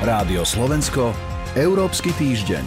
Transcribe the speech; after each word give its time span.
Rádio 0.00 0.48
Slovensko, 0.48 1.12
Európsky 1.52 2.16
týždeň. 2.16 2.64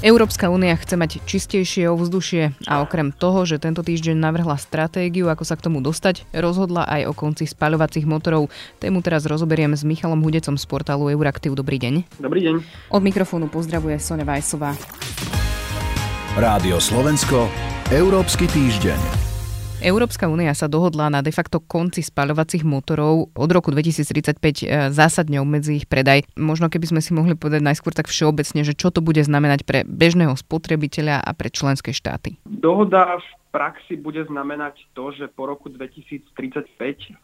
Európska 0.00 0.48
únia 0.48 0.72
chce 0.80 0.96
mať 0.96 1.20
čistejšie 1.28 1.92
ovzdušie 1.92 2.56
a 2.64 2.80
okrem 2.80 3.12
toho, 3.12 3.44
že 3.44 3.60
tento 3.60 3.84
týždeň 3.84 4.16
navrhla 4.16 4.56
stratégiu, 4.56 5.28
ako 5.28 5.44
sa 5.44 5.60
k 5.60 5.68
tomu 5.68 5.84
dostať, 5.84 6.24
rozhodla 6.32 6.88
aj 6.88 7.04
o 7.04 7.12
konci 7.12 7.44
spaľovacích 7.44 8.08
motorov. 8.08 8.48
Tému 8.80 9.04
teraz 9.04 9.28
rozoberiem 9.28 9.76
s 9.76 9.84
Michalom 9.84 10.24
Hudecom 10.24 10.56
z 10.56 10.64
portálu 10.64 11.12
Euraktiv. 11.12 11.52
Dobrý 11.52 11.76
deň. 11.76 12.16
Dobrý 12.16 12.40
deň. 12.48 12.54
Od 12.96 13.02
mikrofónu 13.04 13.52
pozdravuje 13.52 14.00
Sonja 14.00 14.24
Vajsová. 14.24 14.72
Rádio 16.32 16.80
Slovensko, 16.80 17.44
Európsky 17.92 18.48
týždeň. 18.48 19.23
Európska 19.84 20.32
únia 20.32 20.56
sa 20.56 20.64
dohodla 20.64 21.12
na 21.12 21.20
de 21.20 21.28
facto 21.28 21.60
konci 21.60 22.00
spaľovacích 22.00 22.64
motorov 22.64 23.28
od 23.36 23.50
roku 23.52 23.68
2035 23.68 24.40
e, 24.40 24.88
zásadne 24.88 25.44
obmedzi 25.44 25.84
ich 25.84 25.86
predaj. 25.92 26.24
Možno 26.40 26.72
keby 26.72 26.88
sme 26.88 27.00
si 27.04 27.12
mohli 27.12 27.36
povedať 27.36 27.60
najskôr 27.60 27.92
tak 27.92 28.08
všeobecne, 28.08 28.64
že 28.64 28.72
čo 28.72 28.88
to 28.88 29.04
bude 29.04 29.20
znamenať 29.20 29.68
pre 29.68 29.84
bežného 29.84 30.32
spotrebiteľa 30.40 31.20
a 31.20 31.30
pre 31.36 31.52
členské 31.52 31.92
štáty. 31.92 32.40
Dohoda 32.48 33.20
v 33.20 33.28
praxi 33.52 34.00
bude 34.00 34.24
znamenať 34.24 34.88
to, 34.96 35.12
že 35.12 35.28
po 35.28 35.52
roku 35.52 35.68
2035 35.68 36.32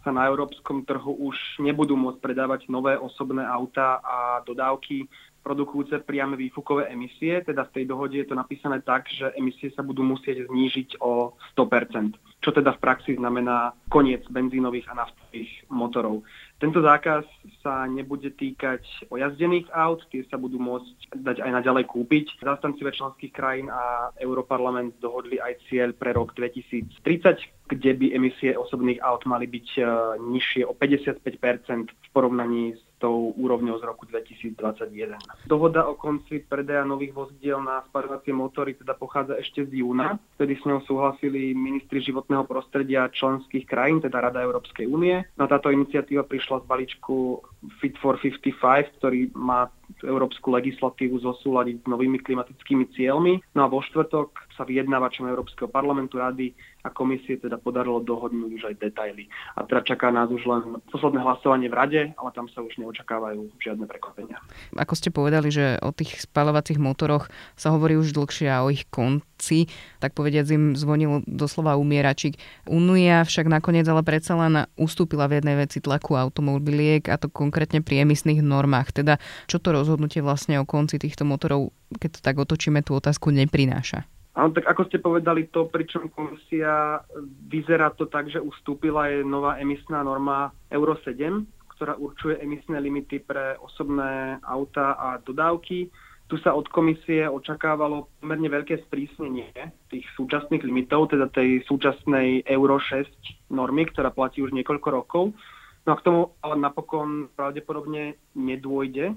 sa 0.04 0.10
na 0.12 0.28
európskom 0.28 0.84
trhu 0.84 1.16
už 1.16 1.64
nebudú 1.64 1.96
môcť 1.96 2.20
predávať 2.20 2.68
nové 2.68 2.92
osobné 2.92 3.40
autá 3.40 4.04
a 4.04 4.44
dodávky 4.44 5.08
produkujúce 5.40 6.04
priame 6.04 6.36
výfukové 6.36 6.92
emisie, 6.92 7.40
teda 7.40 7.64
v 7.64 7.72
tej 7.80 7.84
dohode 7.88 8.16
je 8.20 8.28
to 8.28 8.36
napísané 8.36 8.84
tak, 8.84 9.08
že 9.08 9.32
emisie 9.40 9.72
sa 9.72 9.80
budú 9.80 10.04
musieť 10.04 10.44
znížiť 10.46 11.00
o 11.00 11.32
100%, 11.56 12.12
čo 12.40 12.50
teda 12.56 12.72
v 12.76 12.82
praxi 12.82 13.12
znamená 13.20 13.76
koniec 13.92 14.24
benzínových 14.32 14.88
a 14.88 15.04
naftových 15.04 15.52
motorov. 15.68 16.24
Tento 16.56 16.80
zákaz 16.80 17.24
sa 17.60 17.84
nebude 17.84 18.32
týkať 18.32 19.08
ojazdených 19.12 19.68
aut, 19.72 20.04
tie 20.08 20.24
sa 20.28 20.40
budú 20.40 20.60
môcť 20.60 21.20
dať 21.20 21.36
aj 21.44 21.50
naďalej 21.60 21.84
kúpiť. 21.88 22.40
Zastancové 22.40 22.92
členských 22.92 23.32
krajín 23.32 23.68
a 23.72 24.12
Europarlament 24.20 24.96
dohodli 25.00 25.40
aj 25.40 25.56
cieľ 25.68 25.92
pre 25.92 26.16
rok 26.16 26.32
2030, 26.36 27.68
kde 27.68 27.90
by 27.96 28.06
emisie 28.16 28.56
osobných 28.56 29.00
aut 29.04 29.24
mali 29.28 29.48
byť 29.48 29.68
eh, 29.80 29.84
nižšie 30.20 30.64
o 30.64 30.72
55% 30.76 31.92
v 31.92 32.08
porovnaní 32.12 32.76
s 32.76 32.89
tou 33.00 33.32
úrovňou 33.34 33.80
z 33.80 33.84
roku 33.88 34.04
2021. 34.04 35.16
Dohoda 35.48 35.88
o 35.88 35.96
konci 35.96 36.44
predaja 36.44 36.84
nových 36.84 37.16
vozidiel 37.16 37.64
na 37.64 37.80
spadovacie 37.88 38.36
motory 38.36 38.76
teda 38.76 38.92
pochádza 38.92 39.40
ešte 39.40 39.64
z 39.64 39.80
júna, 39.80 40.20
vtedy 40.36 40.60
s 40.60 40.62
ňou 40.68 40.84
súhlasili 40.84 41.56
ministri 41.56 42.04
životného 42.04 42.44
prostredia 42.44 43.08
členských 43.08 43.64
krajín, 43.64 44.04
teda 44.04 44.20
Rada 44.20 44.44
Európskej 44.44 44.84
únie. 44.84 45.24
No 45.40 45.48
táto 45.48 45.72
iniciatíva 45.72 46.28
prišla 46.28 46.60
z 46.62 46.68
balíčku 46.68 47.40
Fit 47.80 47.96
for 47.96 48.20
55, 48.20 49.00
ktorý 49.00 49.32
má 49.32 49.72
európsku 50.04 50.54
legislatívu 50.54 51.18
zosúľadiť 51.18 51.82
s 51.82 51.86
novými 51.88 52.22
klimatickými 52.22 52.94
cieľmi. 52.94 53.42
No 53.56 53.66
a 53.66 53.72
vo 53.72 53.82
štvrtok 53.82 54.30
sa 54.60 54.68
vyjednávačom 54.68 55.24
Európskeho 55.24 55.72
parlamentu, 55.72 56.20
rady 56.20 56.52
a 56.84 56.92
komisie 56.92 57.40
teda 57.40 57.56
podarilo 57.56 58.04
dohodnúť 58.04 58.50
už 58.60 58.62
aj 58.68 58.76
detaily. 58.76 59.24
A 59.56 59.64
teda 59.64 59.80
čaká 59.88 60.12
nás 60.12 60.28
už 60.28 60.44
len 60.44 60.76
posledné 60.92 61.24
hlasovanie 61.24 61.72
v 61.72 61.78
rade, 61.80 62.00
ale 62.12 62.30
tam 62.36 62.44
sa 62.52 62.60
už 62.60 62.76
neočakávajú 62.76 63.56
žiadne 63.56 63.88
prekvapenia. 63.88 64.36
Ako 64.76 64.92
ste 64.92 65.08
povedali, 65.08 65.48
že 65.48 65.80
o 65.80 65.96
tých 65.96 66.28
spalovacích 66.28 66.76
motoroch 66.76 67.32
sa 67.56 67.72
hovorí 67.72 67.96
už 67.96 68.12
dlhšie 68.12 68.52
a 68.52 68.60
o 68.60 68.68
ich 68.68 68.84
konci, 68.92 69.72
tak 69.96 70.12
povediať 70.12 70.44
im 70.52 70.64
zvonil 70.76 71.24
doslova 71.24 71.80
umieračik. 71.80 72.36
Unia 72.68 73.24
však 73.24 73.48
nakoniec 73.48 73.88
ale 73.88 74.04
predsa 74.04 74.36
len 74.36 74.68
ustúpila 74.76 75.24
v 75.24 75.40
jednej 75.40 75.56
veci 75.56 75.80
tlaku 75.80 76.20
automobiliek 76.20 77.08
a 77.08 77.16
to 77.16 77.32
konkrétne 77.32 77.80
pri 77.80 78.04
emisných 78.04 78.44
normách. 78.44 78.92
Teda 78.92 79.16
čo 79.48 79.56
to 79.56 79.72
rozhodnutie 79.72 80.20
vlastne 80.20 80.60
o 80.60 80.68
konci 80.68 81.00
týchto 81.00 81.24
motorov, 81.24 81.72
keď 81.96 82.10
to 82.16 82.20
tak 82.20 82.36
otočíme, 82.36 82.84
tú 82.84 82.96
otázku 82.96 83.32
neprináša? 83.32 84.19
Áno, 84.40 84.56
tak 84.56 84.64
ako 84.72 84.88
ste 84.88 85.04
povedali, 85.04 85.52
to, 85.52 85.68
pričom 85.68 86.08
komisia 86.08 87.04
vyzerá 87.52 87.92
to 87.92 88.08
tak, 88.08 88.32
že 88.32 88.40
ustúpila 88.40 89.12
je 89.12 89.20
nová 89.20 89.60
emisná 89.60 90.00
norma 90.00 90.48
Euro 90.72 90.96
7, 90.96 91.44
ktorá 91.76 92.00
určuje 92.00 92.40
emisné 92.40 92.80
limity 92.80 93.20
pre 93.20 93.60
osobné 93.60 94.40
auta 94.40 94.96
a 94.96 95.20
dodávky. 95.20 95.92
Tu 96.32 96.40
sa 96.40 96.56
od 96.56 96.72
komisie 96.72 97.28
očakávalo 97.28 98.08
pomerne 98.24 98.48
veľké 98.48 98.88
sprísnenie 98.88 99.52
tých 99.92 100.08
súčasných 100.16 100.64
limitov, 100.64 101.12
teda 101.12 101.28
tej 101.28 101.60
súčasnej 101.68 102.48
Euro 102.48 102.80
6 102.80 103.52
normy, 103.52 103.92
ktorá 103.92 104.08
platí 104.08 104.40
už 104.40 104.56
niekoľko 104.56 104.88
rokov. 104.88 105.36
No 105.84 105.92
a 105.92 105.98
k 106.00 106.04
tomu 106.08 106.32
ale 106.40 106.56
napokon 106.56 107.28
pravdepodobne 107.36 108.16
nedôjde. 108.32 109.12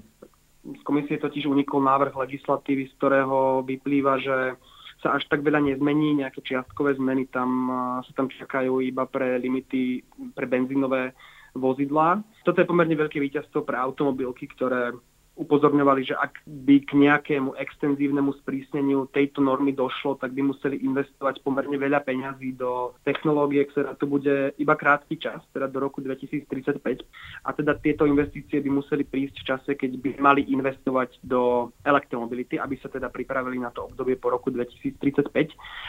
Z 0.68 0.82
komisie 0.84 1.16
totiž 1.16 1.48
unikol 1.48 1.80
návrh 1.80 2.12
legislatívy, 2.12 2.92
z 2.92 2.96
ktorého 3.00 3.64
vyplýva, 3.64 4.20
že 4.20 4.36
sa 5.04 5.20
až 5.20 5.28
tak 5.28 5.44
veľa 5.44 5.60
nezmení, 5.60 6.24
nejaké 6.24 6.40
čiastkové 6.40 6.96
zmeny 6.96 7.28
tam 7.28 7.68
sa 8.00 8.12
tam 8.16 8.32
čakajú 8.32 8.80
iba 8.80 9.04
pre 9.04 9.36
limity 9.36 10.00
pre 10.32 10.48
benzínové 10.48 11.12
vozidlá. 11.52 12.24
Toto 12.40 12.64
je 12.64 12.66
pomerne 12.66 12.96
veľké 12.96 13.20
víťazstvo 13.20 13.68
pre 13.68 13.76
automobilky, 13.76 14.48
ktoré 14.48 14.96
upozorňovali, 15.34 16.02
že 16.06 16.14
ak 16.14 16.46
by 16.46 16.76
k 16.86 16.90
nejakému 16.94 17.58
extenzívnemu 17.58 18.38
sprísneniu 18.42 19.10
tejto 19.10 19.42
normy 19.42 19.74
došlo, 19.74 20.14
tak 20.14 20.30
by 20.30 20.54
museli 20.54 20.78
investovať 20.86 21.42
pomerne 21.42 21.74
veľa 21.74 22.06
peňazí 22.06 22.54
do 22.54 22.94
technológie, 23.02 23.66
ktorá 23.66 23.98
to 23.98 24.06
bude 24.06 24.54
iba 24.54 24.74
krátky 24.78 25.18
čas, 25.18 25.42
teda 25.50 25.66
do 25.66 25.82
roku 25.82 25.98
2035. 25.98 26.78
A 27.44 27.50
teda 27.50 27.74
tieto 27.82 28.06
investície 28.06 28.62
by 28.62 28.70
museli 28.70 29.02
prísť 29.02 29.36
v 29.42 29.46
čase, 29.46 29.70
keď 29.74 29.90
by 29.98 30.10
mali 30.22 30.46
investovať 30.46 31.18
do 31.26 31.74
elektromobility, 31.82 32.54
aby 32.56 32.78
sa 32.78 32.86
teda 32.86 33.10
pripravili 33.10 33.58
na 33.58 33.74
to 33.74 33.90
obdobie 33.90 34.14
po 34.14 34.30
roku 34.30 34.54
2035. 34.54 35.34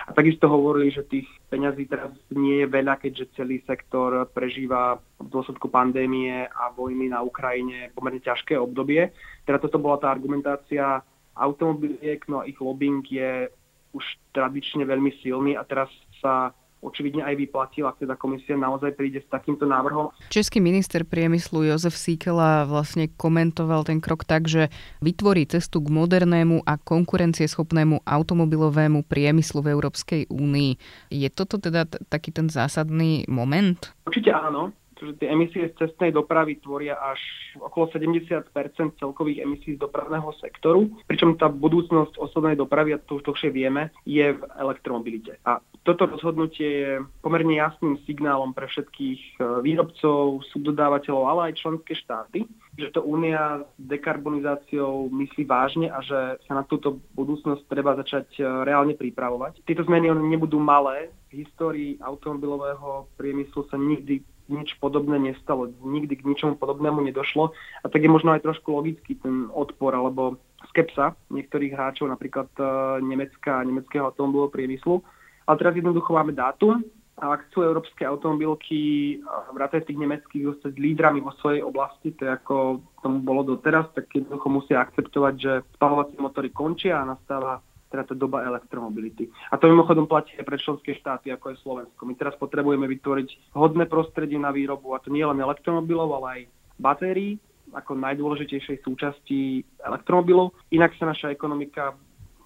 A 0.10 0.12
takisto 0.12 0.50
hovorili, 0.50 0.90
že 0.90 1.06
tých 1.06 1.30
peňazí 1.54 1.86
teraz 1.86 2.10
nie 2.34 2.66
je 2.66 2.68
veľa, 2.68 2.98
keďže 2.98 3.38
celý 3.38 3.62
sektor 3.70 4.26
prežíva 4.34 4.98
v 5.20 5.28
dôsledku 5.32 5.72
pandémie 5.72 6.48
a 6.48 6.72
vojny 6.76 7.08
na 7.08 7.24
Ukrajine 7.24 7.92
pomerne 7.96 8.20
ťažké 8.20 8.60
obdobie. 8.60 9.16
Teda 9.48 9.58
toto 9.58 9.80
bola 9.80 9.96
tá 9.96 10.12
argumentácia 10.12 11.02
automobiliek, 11.36 12.20
no 12.28 12.44
a 12.44 12.48
ich 12.48 12.60
lobbying 12.60 13.04
je 13.08 13.48
už 13.96 14.04
tradične 14.36 14.84
veľmi 14.84 15.12
silný 15.24 15.56
a 15.56 15.64
teraz 15.64 15.88
sa 16.20 16.52
očividne 16.86 17.26
aj 17.26 17.36
vyplatil, 17.42 17.90
ak 17.90 17.98
teda 17.98 18.14
komisia 18.14 18.54
naozaj 18.54 18.94
príde 18.94 19.18
s 19.18 19.28
takýmto 19.32 19.66
návrhom. 19.66 20.14
Český 20.30 20.62
minister 20.62 21.02
priemyslu 21.02 21.66
Jozef 21.66 21.98
Síkela 21.98 22.70
vlastne 22.70 23.10
komentoval 23.10 23.90
ten 23.90 23.98
krok 23.98 24.22
tak, 24.22 24.46
že 24.46 24.70
vytvorí 25.02 25.50
cestu 25.50 25.82
k 25.82 25.90
modernému 25.90 26.62
a 26.62 26.78
konkurencieschopnému 26.78 28.06
automobilovému 28.06 29.02
priemyslu 29.10 29.66
v 29.66 29.72
Európskej 29.74 30.22
únii. 30.30 30.78
Je 31.10 31.30
toto 31.34 31.58
teda 31.58 31.90
t- 31.90 31.98
taký 32.06 32.30
ten 32.30 32.54
zásadný 32.54 33.26
moment? 33.26 33.96
Určite 34.06 34.30
áno 34.30 34.70
pretože 34.96 35.20
tie 35.20 35.28
emisie 35.28 35.68
z 35.76 35.76
cestnej 35.76 36.16
dopravy 36.16 36.56
tvoria 36.64 36.96
až 36.96 37.20
okolo 37.60 37.92
70% 37.92 38.48
celkových 38.96 39.44
emisí 39.44 39.76
z 39.76 39.84
dopravného 39.84 40.32
sektoru, 40.40 40.88
pričom 41.04 41.36
tá 41.36 41.52
budúcnosť 41.52 42.16
osobnej 42.16 42.56
dopravy, 42.56 42.96
a 42.96 43.04
to 43.04 43.20
už 43.20 43.28
dlhšie 43.28 43.52
vieme, 43.52 43.92
je 44.08 44.32
v 44.32 44.42
elektromobilite. 44.56 45.36
A 45.44 45.60
toto 45.84 46.08
rozhodnutie 46.08 46.70
je 46.82 46.92
pomerne 47.20 47.60
jasným 47.60 48.00
signálom 48.08 48.56
pre 48.56 48.72
všetkých 48.72 49.22
e, 49.38 49.62
výrobcov, 49.62 50.48
subdodávateľov, 50.56 51.24
ale 51.28 51.42
aj 51.52 51.60
členské 51.62 51.94
štáty, 51.94 52.48
že 52.80 52.90
to 52.96 53.04
Únia 53.04 53.68
s 53.68 53.84
dekarbonizáciou 53.84 55.12
myslí 55.12 55.44
vážne 55.44 55.92
a 55.92 56.00
že 56.02 56.40
sa 56.48 56.58
na 56.58 56.64
túto 56.64 57.04
budúcnosť 57.14 57.68
treba 57.68 58.00
začať 58.00 58.28
e, 58.40 58.44
reálne 58.64 58.96
pripravovať. 58.96 59.62
Tieto 59.68 59.84
zmeny 59.86 60.08
nebudú 60.10 60.58
malé. 60.58 61.12
V 61.30 61.44
histórii 61.44 62.00
automobilového 62.00 63.12
priemyslu 63.20 63.68
sa 63.68 63.76
nikdy 63.76 64.24
nič 64.50 64.78
podobné 64.78 65.18
nestalo, 65.18 65.70
nikdy 65.82 66.22
k 66.22 66.28
ničomu 66.28 66.56
podobnému 66.58 67.02
nedošlo. 67.02 67.54
A 67.82 67.86
tak 67.90 68.02
je 68.06 68.10
možno 68.10 68.34
aj 68.34 68.46
trošku 68.46 68.70
logický 68.70 69.18
ten 69.18 69.50
odpor 69.50 69.94
alebo 69.94 70.38
skepsa 70.70 71.14
niektorých 71.30 71.74
hráčov, 71.74 72.10
napríklad 72.10 72.50
uh, 72.58 72.98
Nemecka 73.02 73.62
a 73.62 73.66
nemeckého 73.66 74.10
automobilového 74.10 74.54
priemyslu. 74.54 75.02
Ale 75.46 75.56
teraz 75.62 75.74
jednoducho 75.78 76.14
máme 76.14 76.34
dátum. 76.34 76.82
A 77.16 77.32
ak 77.40 77.48
chcú 77.48 77.64
európske 77.64 78.04
automobilky 78.04 79.16
vrátane 79.56 79.88
tých 79.88 79.96
nemeckých 79.96 80.52
zostať 80.52 80.76
lídrami 80.76 81.24
vo 81.24 81.32
svojej 81.40 81.64
oblasti, 81.64 82.12
to 82.12 82.28
je 82.28 82.32
ako 82.36 82.84
tomu 83.00 83.24
bolo 83.24 83.56
doteraz, 83.56 83.88
tak 83.96 84.12
jednoducho 84.12 84.48
musia 84.52 84.84
akceptovať, 84.84 85.34
že 85.40 85.64
spalovacie 85.80 86.20
motory 86.20 86.52
končia 86.52 87.00
a 87.00 87.08
nastáva 87.08 87.64
teda 87.96 88.04
tá 88.04 88.12
doba 88.12 88.44
elektromobility. 88.44 89.32
A 89.48 89.56
to 89.56 89.72
mimochodom 89.72 90.04
platí 90.04 90.36
aj 90.36 90.44
pre 90.44 90.60
členské 90.60 90.92
štáty, 91.00 91.32
ako 91.32 91.56
je 91.56 91.64
Slovensko. 91.64 92.04
My 92.04 92.14
teraz 92.20 92.36
potrebujeme 92.36 92.84
vytvoriť 92.92 93.56
hodné 93.56 93.88
prostredie 93.88 94.36
na 94.36 94.52
výrobu, 94.52 94.92
a 94.92 95.00
to 95.00 95.08
nie 95.08 95.24
len 95.24 95.40
elektromobilov, 95.40 96.20
ale 96.20 96.28
aj 96.28 96.42
batérií, 96.76 97.40
ako 97.72 97.96
najdôležitejšej 97.96 98.84
súčasti 98.84 99.64
elektromobilov. 99.80 100.52
Inak 100.76 100.94
sa 101.00 101.08
naša 101.08 101.32
ekonomika 101.32 101.96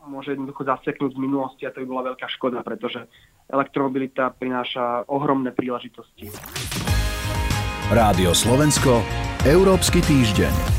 môže 0.06 0.34
jednoducho 0.34 0.64
zaseknúť 0.64 1.12
z 1.12 1.22
minulosti 1.22 1.64
a 1.68 1.74
to 1.76 1.84
by 1.84 1.88
bola 1.90 2.08
veľká 2.14 2.26
škoda, 2.32 2.64
pretože 2.64 3.04
elektromobilita 3.52 4.32
prináša 4.32 5.06
ohromné 5.12 5.52
príležitosti. 5.52 6.32
Rádio 7.90 8.32
Slovensko, 8.38 9.02
Európsky 9.44 10.00
týždeň. 10.06 10.79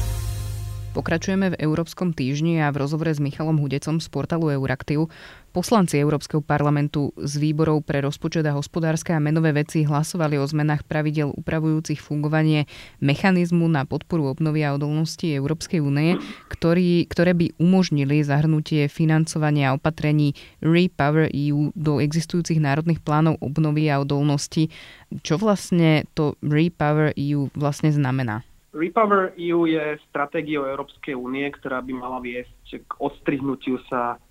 Pokračujeme 0.91 1.55
v 1.55 1.61
Európskom 1.63 2.11
týždni 2.11 2.67
a 2.67 2.75
v 2.75 2.83
rozhovore 2.83 3.15
s 3.15 3.23
Michalom 3.23 3.63
Hudecom 3.63 4.03
z 4.03 4.11
portálu 4.11 4.51
Euraktiv. 4.51 5.07
Poslanci 5.55 6.03
Európskeho 6.03 6.43
parlamentu 6.43 7.15
z 7.15 7.39
výborov 7.39 7.87
pre 7.87 8.03
rozpočet 8.03 8.43
a 8.51 8.59
hospodárske 8.59 9.15
a 9.15 9.23
menové 9.23 9.55
veci 9.55 9.87
hlasovali 9.87 10.35
o 10.35 10.43
zmenách 10.43 10.83
pravidel 10.83 11.31
upravujúcich 11.31 12.03
fungovanie 12.03 12.67
mechanizmu 12.99 13.71
na 13.71 13.87
podporu 13.87 14.35
obnovy 14.35 14.67
a 14.67 14.75
odolnosti 14.75 15.31
Európskej 15.31 15.79
únie, 15.79 16.19
ktoré 16.51 17.39
by 17.39 17.55
umožnili 17.63 18.27
zahrnutie 18.27 18.91
financovania 18.91 19.71
opatrení 19.71 20.35
Repower 20.59 21.31
EU 21.31 21.71
do 21.79 22.03
existujúcich 22.03 22.59
národných 22.59 22.99
plánov 22.99 23.39
obnovy 23.39 23.87
a 23.95 24.03
odolnosti. 24.03 24.75
Čo 25.23 25.39
vlastne 25.39 26.03
to 26.19 26.35
Repower 26.43 27.15
EU 27.15 27.47
vlastne 27.55 27.95
znamená? 27.95 28.43
Repower 28.70 29.34
EU 29.34 29.67
je 29.67 29.99
stratégiou 30.06 30.62
Európskej 30.62 31.19
únie, 31.19 31.43
ktorá 31.50 31.82
by 31.82 31.90
mala 31.90 32.22
viesť 32.22 32.87
k 32.87 32.90
odstrihnutiu 33.02 33.82
sa 33.90 34.22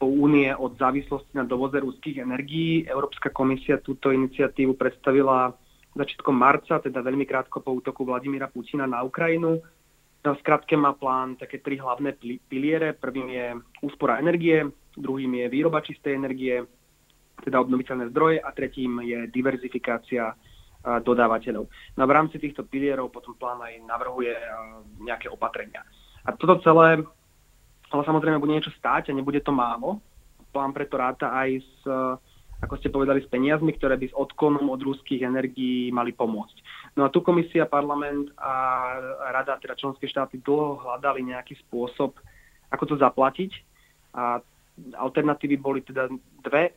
únie 0.00 0.48
od 0.52 0.76
závislosti 0.80 1.36
na 1.36 1.44
dovoze 1.44 1.80
ruských 1.80 2.24
energií. 2.24 2.88
Európska 2.88 3.28
komisia 3.28 3.80
túto 3.80 4.12
iniciatívu 4.12 4.76
predstavila 4.76 5.52
začiatkom 5.92 6.32
marca, 6.32 6.80
teda 6.80 7.04
veľmi 7.04 7.28
krátko 7.28 7.60
po 7.60 7.76
útoku 7.76 8.04
Vladimíra 8.04 8.48
Putina 8.48 8.88
na 8.88 9.04
Ukrajinu. 9.04 9.60
V 10.20 10.36
skratke 10.44 10.76
má 10.76 10.92
plán 10.92 11.36
také 11.40 11.64
tri 11.64 11.80
hlavné 11.80 12.16
piliere. 12.48 12.92
Prvým 12.92 13.28
je 13.32 13.46
úspora 13.80 14.20
energie, 14.20 14.68
druhým 14.92 15.40
je 15.40 15.46
výroba 15.48 15.80
čistej 15.80 16.12
energie, 16.16 16.60
teda 17.40 17.56
obnoviteľné 17.64 18.12
zdroje 18.12 18.36
a 18.44 18.52
tretím 18.52 19.00
je 19.00 19.24
diverzifikácia 19.32 20.36
dodávateľov. 20.80 21.68
No 21.68 22.00
a 22.00 22.08
v 22.08 22.16
rámci 22.16 22.40
týchto 22.40 22.64
pilierov 22.64 23.12
potom 23.12 23.36
plán 23.36 23.60
aj 23.60 23.84
navrhuje 23.84 24.32
nejaké 25.04 25.28
opatrenia. 25.28 25.84
A 26.24 26.32
toto 26.32 26.60
celé, 26.64 27.04
ale 27.92 28.02
samozrejme 28.04 28.40
bude 28.40 28.56
niečo 28.56 28.72
stáť 28.80 29.12
a 29.12 29.16
nebude 29.16 29.44
to 29.44 29.52
málo. 29.52 30.00
Plán 30.50 30.72
preto 30.72 30.96
ráta 30.96 31.36
aj 31.36 31.60
s, 31.60 31.76
ako 32.64 32.74
ste 32.80 32.88
povedali, 32.88 33.20
s 33.20 33.28
peniazmi, 33.28 33.76
ktoré 33.76 34.00
by 34.00 34.08
s 34.08 34.16
odkonom 34.16 34.72
od 34.72 34.80
ruských 34.80 35.24
energií 35.24 35.92
mali 35.92 36.16
pomôcť. 36.16 36.56
No 36.96 37.06
a 37.06 37.12
tu 37.12 37.20
komisia, 37.20 37.68
parlament 37.68 38.32
a 38.40 38.52
rada, 39.36 39.60
teda 39.60 39.76
členské 39.76 40.08
štáty 40.08 40.40
dlho 40.40 40.80
hľadali 40.80 41.22
nejaký 41.28 41.60
spôsob, 41.68 42.16
ako 42.72 42.84
to 42.88 42.94
zaplatiť. 42.96 43.52
A 44.16 44.40
alternatívy 44.96 45.60
boli 45.60 45.84
teda 45.84 46.08
dve. 46.40 46.72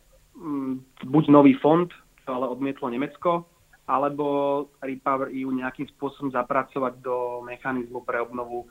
Buď 1.08 1.24
nový 1.30 1.58
fond, 1.58 1.90
ale 2.26 2.46
odmietlo 2.50 2.90
Nemecko, 2.90 3.46
alebo 3.84 4.26
Repower 4.80 5.28
EU 5.36 5.52
nejakým 5.52 5.92
spôsobom 5.96 6.32
zapracovať 6.32 7.04
do 7.04 7.44
mechanizmu 7.44 8.04
pre 8.08 8.24
obnovu 8.24 8.68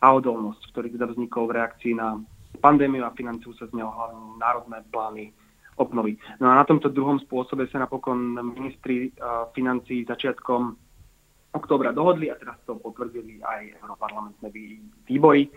a 0.00 0.12
odolnosť, 0.12 0.60
ktorý 0.72 0.88
teda 0.96 1.06
vznikol 1.12 1.48
v 1.48 1.56
reakcii 1.60 1.94
na 1.96 2.20
pandémiu 2.60 3.04
a 3.04 3.16
financujú 3.16 3.56
sa 3.56 3.68
z 3.68 3.76
hlavne 3.76 4.36
národné 4.36 4.84
plány 4.92 5.32
obnovy. 5.80 6.20
No 6.42 6.52
a 6.52 6.60
na 6.60 6.64
tomto 6.68 6.92
druhom 6.92 7.16
spôsobe 7.24 7.64
sa 7.72 7.80
napokon 7.80 8.36
ministri 8.36 9.08
uh, 9.16 9.48
financí 9.56 10.04
začiatkom 10.04 10.76
októbra 11.56 11.96
dohodli 11.96 12.28
a 12.28 12.36
teraz 12.36 12.60
to 12.68 12.76
potvrdili 12.76 13.40
aj 13.40 13.80
europarlamentné 13.80 14.48
výbory 15.08 15.48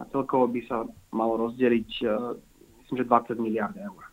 a 0.00 0.08
celkovo 0.08 0.48
by 0.48 0.60
sa 0.64 0.88
malo 1.12 1.36
rozdeliť 1.44 1.90
uh, 2.08 2.32
myslím, 2.80 2.96
že 3.02 3.10
20 3.10 3.36
miliard 3.42 3.76
eur. 3.76 4.05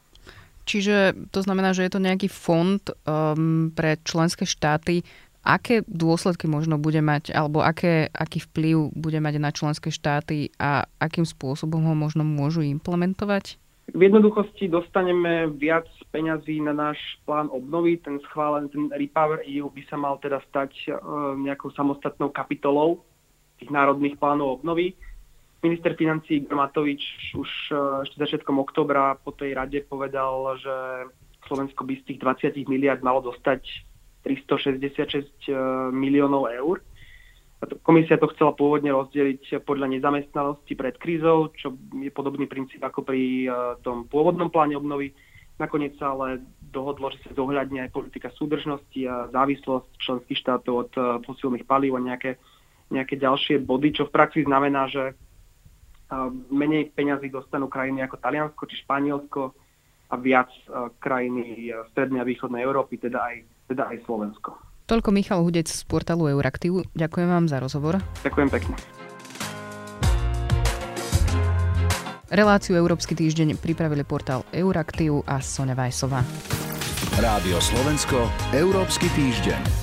Čiže 0.63 1.27
to 1.31 1.39
znamená, 1.43 1.75
že 1.75 1.83
je 1.83 1.91
to 1.91 2.03
nejaký 2.03 2.31
fond 2.31 2.79
um, 2.79 3.71
pre 3.75 3.99
členské 4.03 4.47
štáty. 4.47 5.03
Aké 5.43 5.83
dôsledky 5.91 6.47
možno 6.47 6.79
bude 6.79 7.03
mať, 7.03 7.35
alebo 7.35 7.59
aké, 7.59 8.07
aký 8.15 8.39
vplyv 8.47 8.95
bude 8.95 9.19
mať 9.19 9.43
na 9.43 9.51
členské 9.51 9.91
štáty 9.91 10.55
a 10.55 10.87
akým 11.03 11.27
spôsobom 11.27 11.83
ho 11.83 11.91
možno 11.91 12.23
môžu 12.23 12.63
implementovať? 12.63 13.59
V 13.91 13.99
jednoduchosti 13.99 14.71
dostaneme 14.71 15.51
viac 15.59 15.83
peňazí 16.15 16.63
na 16.63 16.71
náš 16.71 16.95
plán 17.27 17.51
obnovy. 17.51 17.99
Ten 17.99 18.23
schválený, 18.23 18.71
ten 18.71 18.87
Repower 18.95 19.43
EU 19.43 19.67
by 19.67 19.83
sa 19.91 19.99
mal 19.99 20.15
teda 20.23 20.39
stať 20.47 20.71
uh, 20.87 21.35
nejakou 21.35 21.75
samostatnou 21.75 22.31
kapitolou 22.31 23.03
tých 23.59 23.67
národných 23.67 24.15
plánov 24.15 24.63
obnovy 24.63 24.95
Minister 25.63 25.95
financí 25.95 26.43
Matovič 26.51 27.31
už 27.39 27.49
e, 27.71 27.75
ešte 28.03 28.19
začiatkom 28.19 28.59
oktobra 28.59 29.15
po 29.15 29.31
tej 29.31 29.55
rade 29.55 29.79
povedal, 29.87 30.59
že 30.59 30.75
Slovensko 31.47 31.87
by 31.87 32.03
z 32.03 32.05
tých 32.11 32.19
20 32.19 32.67
miliard 32.67 32.99
malo 32.99 33.23
dostať 33.23 33.63
366 34.27 35.23
e, 35.47 35.55
miliónov 35.95 36.51
eur. 36.51 36.83
Komisia 37.79 38.19
to 38.19 38.27
chcela 38.35 38.51
pôvodne 38.51 38.91
rozdeliť 38.91 39.63
podľa 39.63 39.95
nezamestnanosti 39.95 40.75
pred 40.75 40.99
krízou, 40.99 41.55
čo 41.55 41.71
je 41.95 42.11
podobný 42.11 42.43
princíp 42.43 42.83
ako 42.83 43.07
pri 43.07 43.47
e, 43.47 43.79
tom 43.87 44.03
pôvodnom 44.11 44.51
pláne 44.51 44.75
obnovy. 44.75 45.15
Nakoniec 45.63 45.95
sa 45.95 46.11
ale 46.11 46.43
dohodlo, 46.59 47.07
že 47.15 47.23
sa 47.23 47.39
zohľadne 47.39 47.87
aj 47.87 47.95
politika 47.95 48.35
súdržnosti 48.35 48.99
a 49.07 49.31
závislosť 49.31 49.95
členských 49.95 50.39
štátov 50.43 50.73
od 50.75 50.91
fosílnych 51.23 51.63
palív 51.63 51.95
a 51.95 52.03
nejaké, 52.03 52.35
nejaké 52.91 53.15
ďalšie 53.15 53.63
body, 53.63 53.95
čo 53.95 54.11
v 54.11 54.15
praxi 54.17 54.43
znamená, 54.43 54.91
že 54.91 55.15
menej 56.53 56.93
peňazí 56.93 57.31
dostanú 57.33 57.71
krajiny 57.71 58.05
ako 58.05 58.21
Taliansko 58.21 58.63
či 58.69 58.75
Španielsko 58.85 59.41
a 60.11 60.15
viac 60.19 60.51
krajiny 61.01 61.73
strednej 61.93 62.21
a 62.21 62.27
východnej 62.27 62.61
Európy, 62.61 63.01
teda 63.01 63.17
aj, 63.17 63.35
teda 63.71 63.89
aj 63.89 63.97
Slovensko. 64.05 64.53
Toľko 64.85 65.09
Michal 65.15 65.41
Hudec 65.41 65.71
z 65.71 65.81
portálu 65.87 66.27
Euraktiv. 66.29 66.85
Ďakujem 66.93 67.29
vám 67.31 67.45
za 67.47 67.57
rozhovor. 67.63 68.03
Ďakujem 68.21 68.49
pekne. 68.51 68.75
Reláciu 72.33 72.73
Európsky 72.73 73.13
týždeň 73.13 73.61
pripravili 73.61 74.01
portál 74.01 74.41
Euraktiv 74.49 75.21
a 75.29 75.37
Sonja 75.37 75.77
Vajsová. 75.77 76.25
Rádio 77.21 77.61
Slovensko, 77.61 78.25
Európsky 78.57 79.05
týždeň. 79.13 79.82